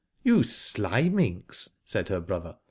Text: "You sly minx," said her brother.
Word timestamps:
"You 0.23 0.41
sly 0.41 1.09
minx," 1.09 1.77
said 1.85 2.09
her 2.09 2.19
brother. 2.19 2.57